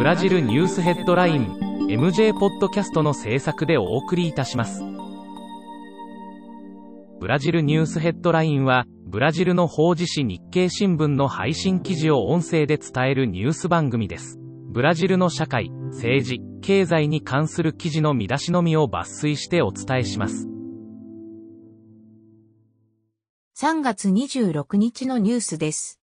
[0.00, 1.58] ブラジルニュースヘッドライン
[1.90, 4.82] MJ ポッドキャストの制作でお送りいたします。
[7.20, 14.38] ブラジルニュースヘッドラインはブラジルの法事紙日経新聞の配信記事を音声で伝えるニュース番組です。
[14.70, 20.48] ブラジルの社会政治経済に関する記事の見出しのみを抜粋してお伝えします。
[23.58, 26.00] 3月26日のニュースです。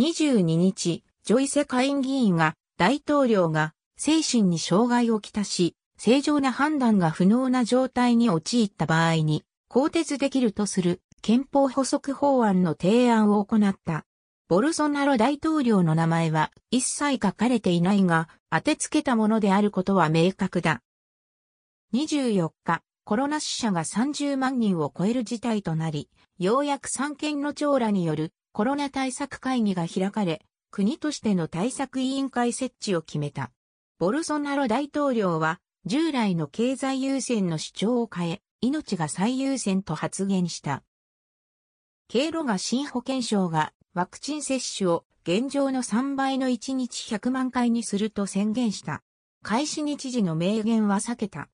[0.00, 14.04] 22日、ジョイセ下院議員が大統領が精神に障害をきたし、正常な判断が不能な状態に陥った場合に、更迭できるとする憲法補足法案の提案を行った。
[14.48, 20.82] ボルソナロ大統領の名前は一切書かれていないが、当てつけたものであることは明確だ。
[21.94, 30.42] 24日、コロナ死者が30万人を超える事態となり、ようやく三権の長らによるコロナ対策会議が開かれ、
[30.76, 33.50] 国としての対策委員会設置を決めた。
[33.98, 40.82] ボルソナロ大統領は、従来の経済優先の主張を変え、命が最優先と発言した。
[42.08, 49.02] 経路が新保険証がワクチン接種を現状の3倍の1日100万回にすると宣言した。
[49.42, 51.48] 開始日時の明言は避けた。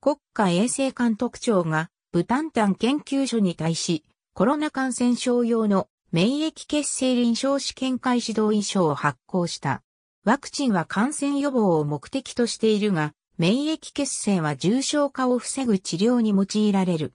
[0.00, 9.82] 国家衛生監督庁がブタンタン研究所に対し、コロナ感染症用の免疫血清臨床試験会指導遺書を発行した。
[10.24, 17.14] ワクチンは感染予防を目的としているが、免疫血清は重症化を防ぐ治療に用いられる。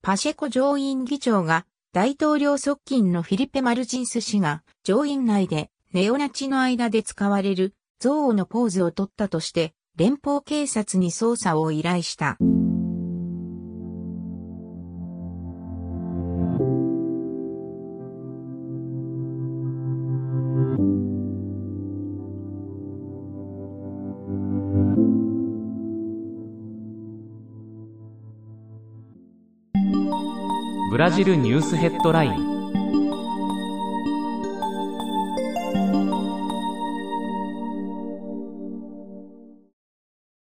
[0.00, 12.38] パシェコ上院議長が大統領側近のフィリペ・マルチンス氏が上院内でネオナチの間で使われる憎悪のポーズを取ったとして連邦警察に捜査を依頼した。
[30.96, 32.55] ブラジルニュースヘッドライン。